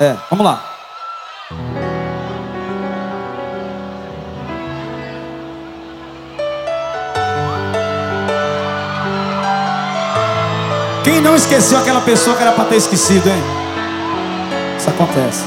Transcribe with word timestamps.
É, 0.00 0.16
vamos 0.28 0.44
lá. 0.44 0.60
Quem 11.04 11.20
não 11.20 11.36
esqueceu 11.36 11.78
aquela 11.78 12.00
pessoa 12.00 12.34
que 12.34 12.42
era 12.42 12.52
pra 12.52 12.64
ter 12.64 12.76
esquecido, 12.76 13.28
hein? 13.28 13.42
Isso 14.76 14.90
acontece. 14.90 15.44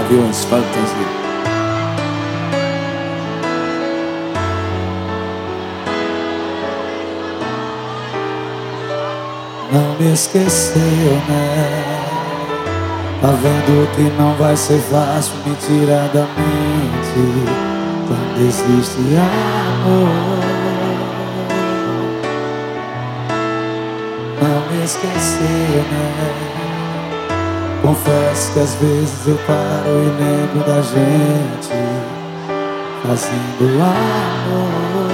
Aviões 0.00 0.44
fantasmas. 0.44 1.23
Não 9.72 9.98
me 9.98 10.12
esqueceu, 10.12 10.82
né? 11.28 12.04
Tá 13.24 13.30
vendo 13.30 13.90
que 13.96 14.02
não 14.18 14.34
vai 14.34 14.54
ser 14.54 14.78
fácil 14.80 15.32
me 15.46 15.54
tirar 15.56 16.08
da 16.08 16.26
mente 16.36 17.46
Quando 18.06 18.46
existe 18.46 19.00
amor 19.16 20.44
Não 24.42 24.70
me 24.70 24.84
esqueceu, 24.84 25.84
né? 25.90 26.10
Confesso 27.80 28.52
que 28.52 28.60
às 28.60 28.74
vezes 28.74 29.26
eu 29.26 29.38
paro 29.46 29.88
e 29.88 30.22
lembro 30.22 30.60
da 30.66 30.82
gente 30.82 31.72
Fazendo 33.02 33.82
amor 33.82 35.13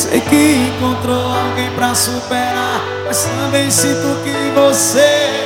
Sei 0.00 0.18
que 0.18 0.72
encontrou 0.74 1.22
alguém 1.22 1.70
pra 1.72 1.94
superar 1.94 2.80
Mas 3.04 3.22
também 3.22 3.70
sinto 3.70 4.16
que 4.24 4.32
você 4.54 5.44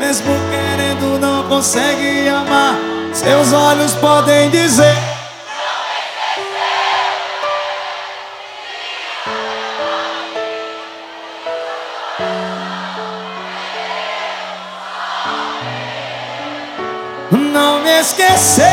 Mesmo 0.00 0.32
querendo 0.50 1.20
não 1.20 1.44
consegue 1.44 2.28
amar. 2.28 2.74
Seus 3.12 3.52
olhos 3.52 3.94
podem 3.94 4.50
dizer. 4.50 4.96
Não 17.30 17.78
me 17.84 18.00
esquecer 18.00 18.64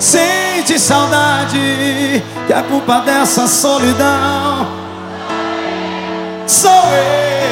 Sente 0.00 0.80
saudade 0.80 2.01
Que 2.46 2.52
a 2.52 2.62
culpa 2.62 3.00
dessa 3.00 3.46
solidão 3.46 4.66
Sou 6.46 6.70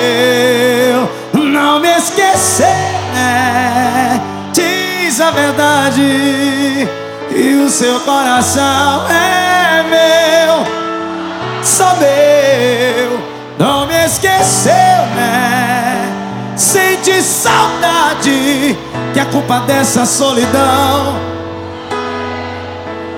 eu 0.02 1.08
Não 1.40 1.80
me 1.80 1.88
esquecer 1.96 3.00
né? 3.12 4.20
Diz 4.52 5.20
a 5.20 5.30
verdade 5.30 6.88
E 7.30 7.62
o 7.64 7.68
seu 7.68 8.00
coração 8.00 9.06
é 9.08 9.82
meu 9.82 11.62
Só 11.62 11.94
meu 11.96 13.20
Não 13.58 13.86
me 13.86 14.04
esqueceu, 14.04 14.72
né? 15.16 16.54
Sente 16.56 17.22
saudade 17.22 18.76
Que 19.12 19.20
a 19.20 19.26
culpa 19.26 19.60
dessa 19.60 20.04
solidão 20.04 21.18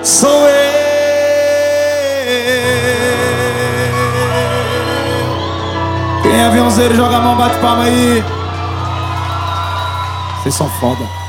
Sou 0.02 0.48
eu 0.48 0.81
Joga 6.72 7.18
a 7.18 7.20
mão, 7.20 7.36
bate 7.36 7.58
palma 7.58 7.84
aí. 7.84 8.24
Vocês 10.42 10.54
são 10.54 10.68
foda 10.80 11.21